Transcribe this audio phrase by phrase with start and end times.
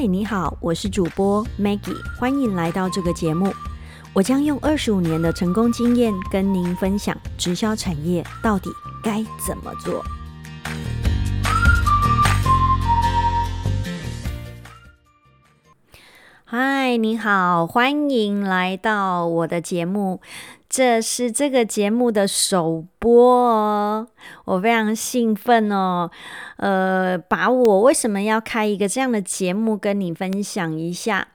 [0.00, 3.52] 嗨，你好，我是主播 Maggie，欢迎来到这个节目。
[4.12, 8.70] 我将用二十五年的成功经验跟您分享直销产业到底
[9.02, 10.04] 该怎么做。
[16.44, 20.20] 嗨，你好，欢迎来到我的节目。
[20.68, 24.06] 这是这个节目的首播哦，
[24.44, 26.10] 我非常兴奋哦。
[26.58, 31.28] 呃，把我为什么要开一个这样的节目跟你分享一下，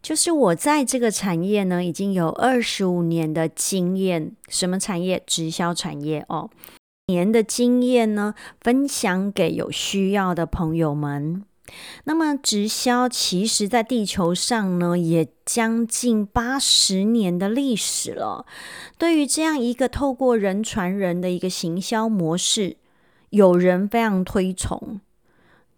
[0.00, 4.30] 就是我在这个产业呢已经有二十五年的经验。
[4.48, 5.20] 什么产业？
[5.26, 6.48] 直销产业哦。
[7.08, 11.42] 年的经验呢，分享给有需要的朋友们。
[12.04, 18.46] 那么，直销其实在地球上呢，也将近八十年的历史了。
[18.96, 22.76] 对于这样一个透过人传人的一个行销模式，
[23.30, 25.00] 有人非常推崇，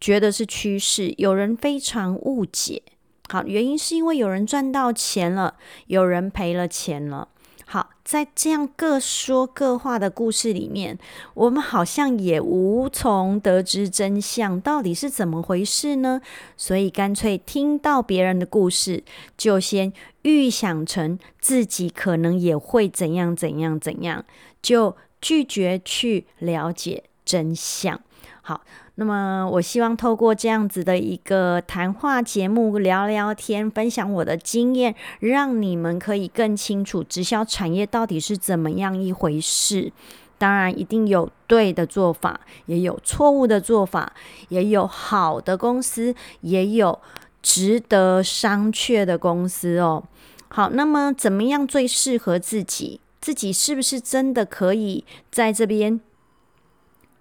[0.00, 2.82] 觉得是趋势；有人非常误解。
[3.30, 7.28] 好，原因是因为有人赚到钱了，有人赔了钱了。
[7.70, 10.98] 好，在这样各说各话的故事里面，
[11.34, 16.22] 我们好像也无从得知真相到底是怎么回事呢？
[16.56, 19.04] 所以干脆听到别人的故事，
[19.36, 24.24] 就先预想成自己可能也会怎样怎样怎样，
[24.62, 28.00] 就拒绝去了解真相。
[28.48, 28.62] 好。
[28.94, 39.92] 那么，我希望透过这样子的一个谈话节目聊聊天，分享我的经验，让你们可以更清楚直销产业到底是怎么样一回事。
[40.38, 44.14] 当然，一定有对的做法，也有错误的做法，
[44.48, 46.98] 也有好的公司，也有
[47.42, 50.02] 值得商榷的公司哦。
[50.48, 52.98] 好，那么怎么样最适合自己？
[53.20, 56.00] 自己是不是真的可以在这边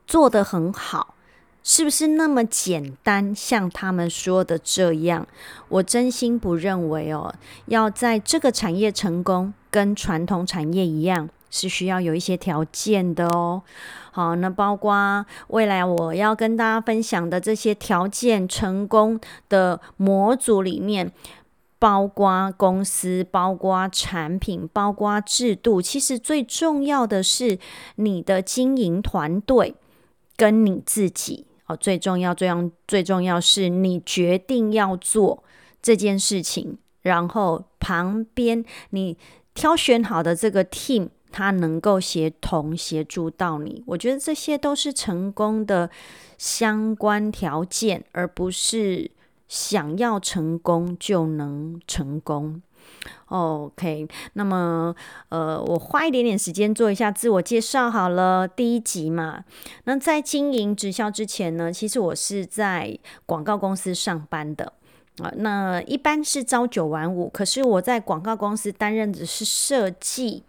[0.05, 1.15] 做得很好？
[1.69, 3.35] 是不是那么简单？
[3.35, 5.27] 像他们说的这样，
[5.67, 7.35] 我真心不认为哦。
[7.65, 13.61] 要在这个产业成功，跟传统产业一样，是需要有一些条件的哦。
[14.11, 19.19] 好，那包括未来我要跟大家分享的这些条件，成功
[19.49, 21.11] 的模组里面，
[21.77, 25.81] 包括公司，包括产品，包括制度。
[25.81, 27.59] 其实最重要的是
[27.95, 29.75] 你的经营团队
[30.37, 31.45] 跟你自己。
[31.67, 35.43] 哦，最重要、最重、最重要是你决定要做
[35.81, 39.17] 这件事情，然后旁边你
[39.53, 43.83] 挑选好的这个 team，它能够协同协助到你。
[43.85, 45.89] 我觉得这些都是成功的
[46.37, 49.11] 相关条件，而不是
[49.47, 52.61] 想要成功就能成功。
[53.29, 54.95] OK，那么
[55.29, 58.47] 呃，我花一点点时间做一下自我介绍好了。
[58.47, 59.43] 第一集嘛，
[59.83, 64.71] 那在经营直销之前呢，其实我是在广告公司上班的
[65.19, 65.29] 啊。
[65.35, 70.43] 那一般是朝九晚五，可是我在广告公司担任的是设计，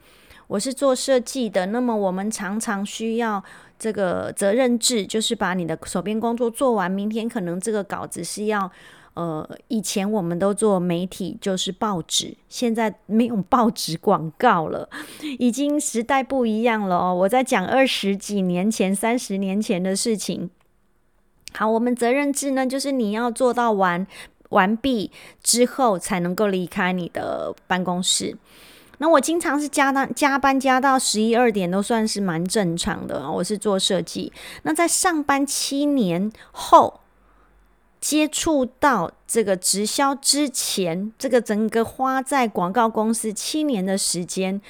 [0.46, 1.66] 我是做设计的。
[1.66, 3.42] 那么我们常常需要
[3.76, 8.70] 这个责任制，就是把你的手边工作做完，明天可能这个稿子是要。
[9.18, 14.88] 呃，以前我们都做媒体，就是报纸，现在没有报纸广告了，
[15.40, 17.12] 已经时代不一样了哦。
[17.12, 20.48] 我在讲二十几年前、三十年前的事情。
[21.52, 24.06] 好，我们责任制呢，就是你要做到完
[24.50, 25.10] 完毕
[25.42, 28.36] 之后，才能够离开你的办公室。
[28.98, 33.28] 那我经常是加班加班加到十一二点，都算是蛮正常的。
[33.28, 37.00] 我是做设计，那在上班七年后。
[38.00, 44.60] 接触到这个直销之前，这个整个花在广告公司七年的时间，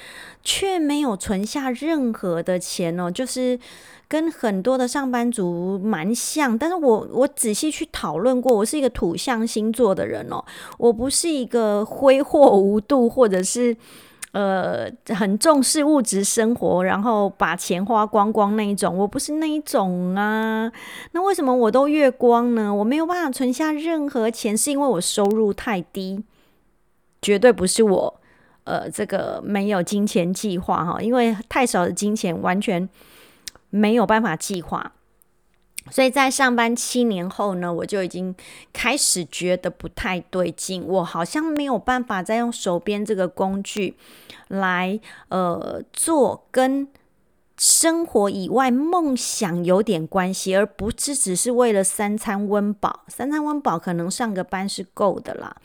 [0.43, 3.59] 却没有存下任何的钱哦，就是
[4.07, 6.57] 跟很多的上班族蛮像。
[6.57, 10.43] 但是我我仔细去讨论过，我是一个土象星座的人哦，
[10.77, 13.77] 我不是一个挥霍无度或者是。
[14.31, 20.71] 呃，很重视物质生活，然后把钱花光光那一种，我不是那一种啊。
[21.13, 22.71] 那为什么我都月光呢？
[22.73, 26.23] 我没有办法存下任何钱，是因为我收入太低，
[27.21, 28.21] 绝对不是我
[28.65, 32.87] 呃这个没有金钱计划哈，因为太少的金钱完全
[33.71, 34.91] 没有办法计划。
[35.91, 38.35] 所以在上班七年后呢，我就已经
[38.71, 43.95] 开始觉得不太对劲，我好像没有办法再用手边这个工具
[44.47, 44.99] 来
[45.29, 46.87] 呃做跟
[47.57, 53.01] 生活以外梦想有点关系，而不是只是为了三餐温饱。
[53.07, 55.57] 三餐温饱可能上个班是够的啦。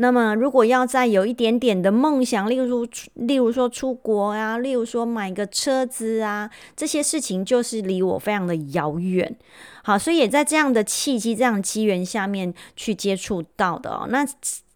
[0.00, 9.36] 那么，如果要再有一点点的梦想，例如例如说出国啊，例如说买个车子啊，这些事情就是离我非常的遥远。
[9.82, 14.06] 好，所以也在这样的契机、这样机缘下面去接触到的哦。
[14.08, 14.24] 那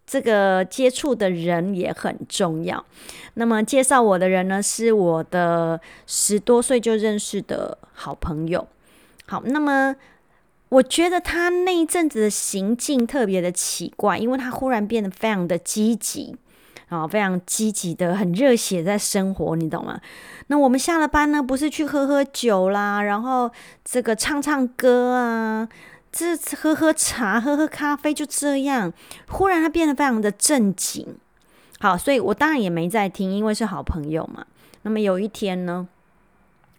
[0.05, 2.85] 这个接触的人也很重要。
[3.35, 8.67] 那么介绍我的人呢，是我的十多岁就认识的好朋友。
[9.27, 9.95] 好，那么。
[10.73, 16.35] 我觉得他那一阵子的行径特别的奇怪，因为他忽然变得非常的积极，
[16.89, 20.01] 啊，非常积极的，很热血在生活，你懂吗？
[20.47, 23.51] 那我们下了班呢，不是去喝喝酒啦，然后
[23.85, 25.69] 这个唱唱歌啊，
[26.11, 28.91] 这喝喝茶、喝喝咖啡，就这样。
[29.29, 31.07] 忽然他变得非常的正经，
[31.81, 34.47] 好，所以我当然也没在听，因为是好朋友嘛。
[34.85, 35.87] 那么有一天呢？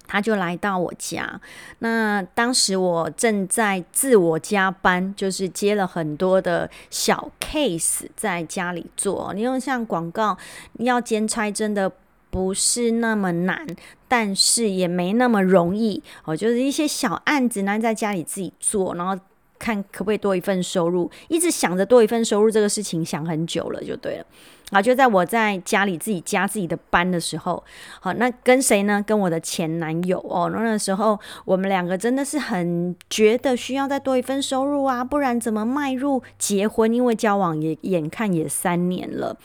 [0.06, 1.40] 他就来到我家，
[1.80, 9.34] 那当时我正在自我加班，就是接了很多的小 case 在家里做。
[9.34, 10.38] 你用像广告
[10.80, 11.92] 要兼差，真的
[12.30, 13.66] 不是那么难，
[14.08, 16.36] 但是也没那么容易哦。
[16.36, 19.18] 就是一些小案子呢，在家里自己做，然后
[19.58, 24.26] 看可不可以多一份收入，一直想着多一份收入这个事情，想很久了，就对了。
[24.74, 27.64] 啊，就在我在家里自己加自己的班的时候，
[28.02, 29.04] 好，那跟谁呢？
[29.06, 30.50] 跟我的前男友哦。
[30.54, 36.94] 那那时候我们两个真的是很觉得需要再多一份收入啊，不然怎么迈入结婚？
[36.94, 39.38] 因为交往也眼看也三年了。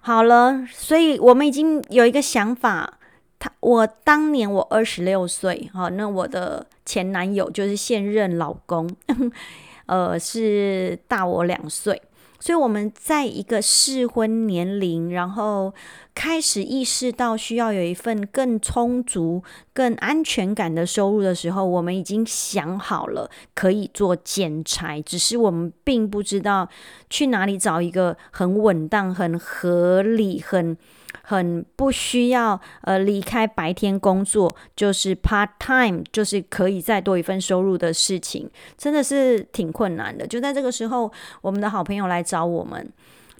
[0.00, 2.98] 好了，所以我们已经有一个想法。
[3.38, 8.88] 他我当年我二十六岁，好，那我的前男友就是现任老公，
[9.86, 12.00] 呃，是大我两岁。
[12.42, 15.72] 所以我们在一个适婚年龄，然后
[16.14, 19.42] 开始意识到需要有一份更充足、
[19.72, 26.68] 更安全感的收入的时候，我们已经想好了可以做减裁，只是我们并不知道
[27.10, 30.76] 去哪里找一个很稳当、很合理、很。
[31.24, 40.26] 很不需要呃离开白天工作，就是 part time，就是可以再多一份收入的事情，真的是挺困难的。
[40.26, 41.12] 就在这个时候，
[41.42, 42.90] 我们的好朋友来找我们。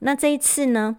[0.01, 0.97] 那这一次呢，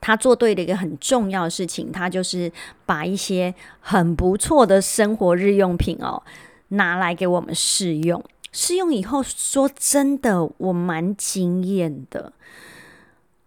[0.00, 2.50] 他做对了一个很重要的事情，他就是
[2.84, 6.22] 把一些很不错的生活日用品哦
[6.68, 8.22] 拿来给我们试用。
[8.52, 12.32] 试用以后，说真的，我蛮惊艳的。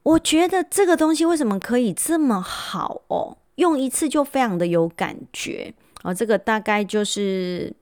[0.04, 3.38] 我觉得这个东西为什么可以这么好哦？
[3.56, 5.74] 用一次就非常的有感觉
[6.04, 6.14] 哦。
[6.14, 7.74] 这个大概就是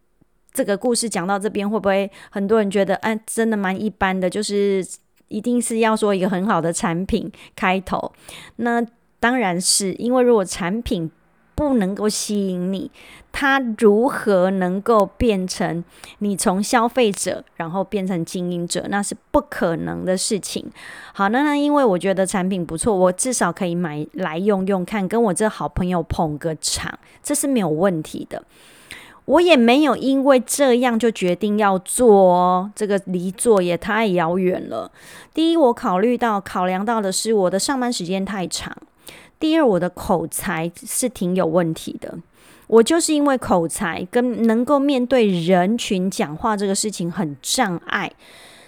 [0.52, 4.30] 这个故事讲到这边，会不会很多人觉得哎，真的蛮一般的？
[4.30, 4.86] 就是
[5.28, 8.12] 一定是要说一个很好的产品开头？
[8.58, 8.86] 那
[9.20, 11.12] 当然是因为如果产品。
[11.58, 12.92] 不能够吸引你，
[13.32, 15.84] 它如何能够变成
[16.20, 18.86] 你从消费者然后变成经营者？
[18.92, 20.64] 那是不可能的事情。
[21.16, 28.44] 好，那那因为我觉得产品不错，我至少可以买来用用看，跟我这好朋友捧个场，这是没有问题的。
[29.28, 34.90] 我也没有因为这样就决定要做哦，这个离做也太遥远了。
[35.34, 38.76] 第一，我考虑到考量到的是我的上班时间太长。
[39.38, 42.18] 第二，我的口才是挺有问题的。
[42.68, 48.10] 我就是因为口才跟能够面对人群讲话这个事情很障碍，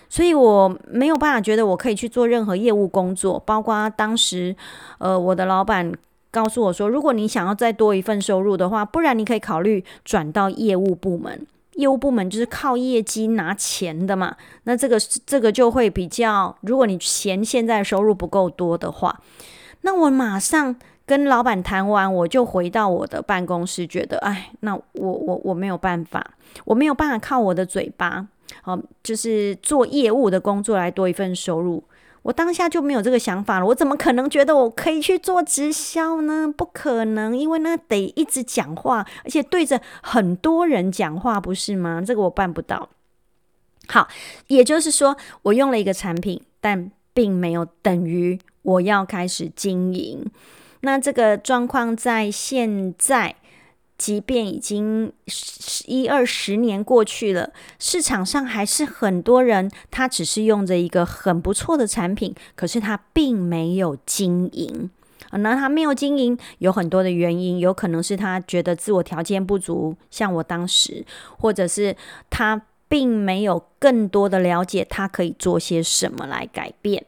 [0.09, 3.41] 所以我没有办法觉得我可以去做任何业务工作。
[3.45, 4.53] 包括当时，
[4.97, 5.91] 呃，我的老板
[6.31, 11.45] 告诉我说，如果你想要再多一份收入的话，不然你可以考虑转到业务部门。
[11.73, 14.35] 业务部门就是靠业绩拿钱的嘛。
[14.63, 19.21] 那这个这个就会比较，如果你嫌现在收入不够多的话。
[19.81, 26.31] 那我马上跟老板谈完，我就回到我的办公室，觉得哎，那我我我没有办法，
[26.65, 28.27] 我没有办法靠我的嘴巴，
[28.61, 31.81] 好，就是做业务的工作来多一份收入。
[32.21, 36.53] 我当下就没有这个想法了，我怎么可能觉得我可以去做直销呢？
[36.55, 42.01] 不可能，因为那得一直讲话，而且对着很多人讲话，不是吗？
[42.05, 42.89] 这个我办不到。
[43.87, 44.07] 好，
[44.47, 48.39] 也就是说，我用了一个产品，但并没有等于。
[48.61, 50.29] 我要开始经营，
[50.81, 53.33] 那这个状况在现在，
[53.99, 55.11] 即便已经
[55.85, 64.89] 一二十年过去了，市场上还是很多人，他只是用着一个很不错的产品，可是他并没有经营。
[65.31, 71.05] 那他没有经营，有很多的原因，有可能是他觉得自我条件不足，像我当时，
[71.37, 71.95] 或者是
[72.29, 77.05] 他并没有更多的了解，他可以做些什么来改变。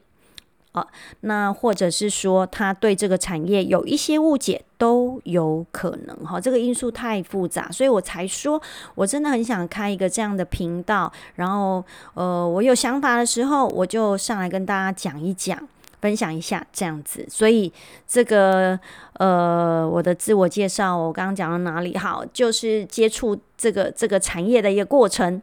[0.72, 0.86] 啊，
[1.20, 8.60] 那或者是说他对这个产业有一些误解都有可能哈，这个因素太复杂，所以我才说
[8.94, 15.68] 我真的很想开一个这样的频道，然后呃，我有想法的时候我就上来跟大家讲一讲。
[16.02, 17.24] 分享一下这样子。
[17.30, 17.72] 所以
[18.08, 18.76] 这个
[19.18, 21.96] 呃，我的自我介绍，我刚刚讲到哪里？
[21.96, 25.40] 好，就是接触这个这个产业的一个过程。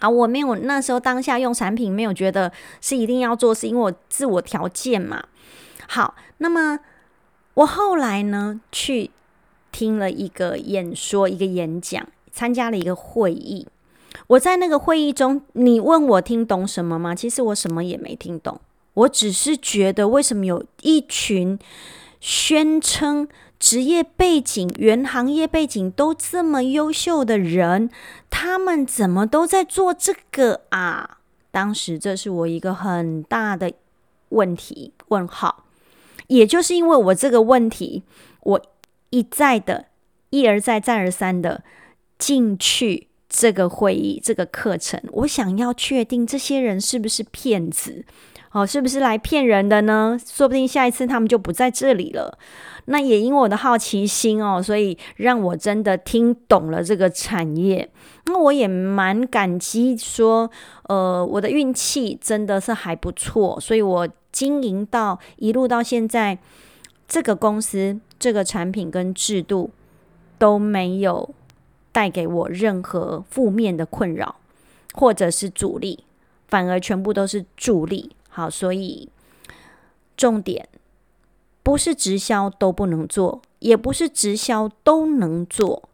[0.00, 5.24] 啊，我没有那时候当下用产品，没有觉得是一定要做，是因为我自我条件嘛。
[5.88, 6.78] 好，那么
[7.54, 9.10] 我后来呢，去
[9.72, 13.66] 听了一个演说，一个演讲，参加了一个会议。
[14.28, 17.14] 我在那个会议中，你问我听懂什么吗？
[17.14, 18.60] 其实我什么也没听懂，
[18.94, 21.58] 我只是觉得为什么有一群
[22.20, 23.28] 宣称。
[23.58, 27.88] 职业背景、原行业背景都这么优秀的人，
[28.28, 31.20] 他们怎么都在做这个啊？
[31.50, 33.72] 当时这是我一个很大的
[34.28, 35.64] 问题问号。
[36.26, 38.02] 也就是因为我这个问题，
[38.42, 38.62] 我
[39.08, 39.86] 一再的、
[40.28, 41.64] 一而再、再而三的
[42.18, 48.04] 进去这个会议、这个课程，我想要确定这些人是不是骗子。
[48.52, 50.18] 哦，是不是来骗人的呢？
[50.24, 52.38] 说不定下一次他们就不在这里了。
[52.86, 57.90] 那也因为我的好奇心哦，所以让我真的听懂了这个产业。
[58.26, 60.50] 那我也蛮感激，说
[60.84, 66.38] 呃，我的运气真的是还不错，所以我经营到一路到现在，
[67.06, 69.70] 这个公司、这个产品跟制度
[70.38, 71.34] 都没有
[71.92, 74.36] 带给我任何负面的困扰，
[74.94, 76.04] 或者是阻力，
[76.48, 78.15] 反而全部都是助力。
[78.36, 79.08] 好，所以
[80.14, 80.68] 重点
[81.62, 85.88] 不是直销都不能做，也不是直销都能做。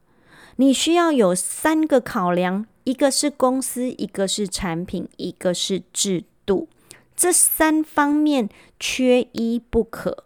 [0.57, 6.67] 你需要有三个考量：一个是公司，一个是产品，一个是制度。
[7.15, 8.49] 这三方面
[8.81, 10.25] 缺一不可，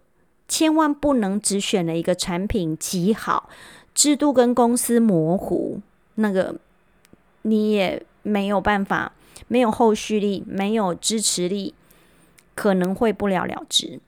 [0.49, 3.51] 千万不能只选了一个产品极好，
[3.95, 5.83] 制度跟公司模糊，
[6.15, 6.55] 那个
[7.43, 9.13] 你也没有办法，
[9.49, 11.75] 没有后续力，没有支持力。
[12.57, 14.01] 可能会不了了之，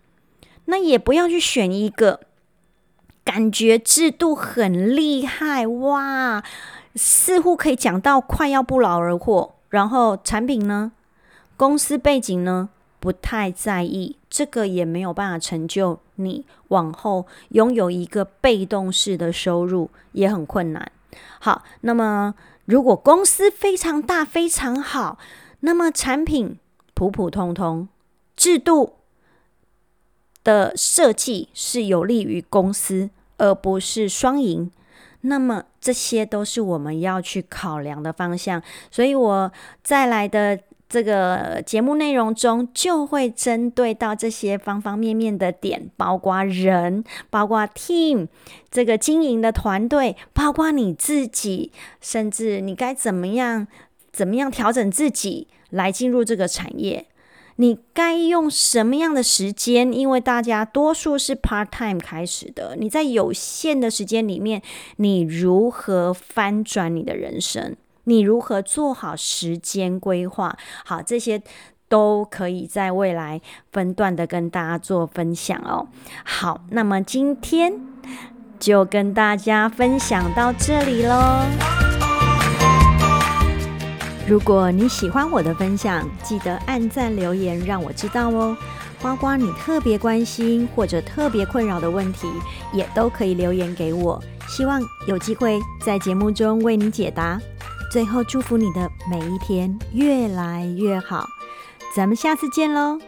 [0.65, 2.21] 那也不要去选一个
[3.23, 6.43] 感觉制度很厉害哇，
[6.97, 10.93] 似乎可以讲到快要不劳而获，然后产品呢，
[11.59, 20.91] 公司背景呢不太在意，这个也没有办法成就你往后拥有一个被动式的收入，也很困难。
[21.39, 25.19] 好，那么如果公司非常大非常好，
[25.61, 26.59] 那么产品
[26.95, 27.89] 普普通通。
[28.39, 28.95] 制度
[30.45, 34.71] 的设计是有利于公司，而不是双赢。
[35.23, 38.63] 那么这些都是我们要去考量的方向。
[38.93, 39.53] 所以我
[39.83, 40.57] 再来的
[40.89, 48.29] 这个节目内容中，就会针对到这些方方面面的点，包括人，包括 team
[48.71, 53.67] 这个经营的团队，包括你自己，甚至你该怎么样
[54.13, 57.07] 怎么样调整自己来进入这个产业。
[57.61, 59.93] 你该用什么样的时间？
[59.93, 64.63] 因为大家多数是 part time 开始的，你在有限的时间里面，
[64.97, 67.75] 你如何翻转你的人生？
[68.05, 70.57] 你如何做好时间规划？
[70.85, 71.43] 好，这些
[71.89, 73.41] 都可以在未来
[73.73, 75.89] 分段的跟大家做分享哦。
[76.25, 77.75] 好，那么今天
[78.61, 81.78] 就跟大家分享到这里喽。
[84.29, 88.55] 如果你喜欢我的分享，记得按赞留言让我知道哦。
[89.01, 92.29] 花花，你特别关心或者特别困扰的问题，
[92.71, 94.23] 也都可以留言给我。
[94.47, 97.41] 希望有机会在节目中为你解答。
[97.91, 101.27] 最后，祝福你的每一天越来越好。
[101.97, 102.99] 咱们下次见喽！